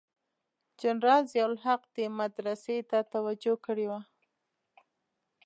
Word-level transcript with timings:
جنرال 0.81 1.23
ضیأ 1.31 1.43
الحق 1.49 1.81
دې 1.95 2.05
مدرسو 2.19 2.77
ته 2.89 2.99
توجه 3.13 3.53
کړې 3.65 3.85
وه. 3.91 3.99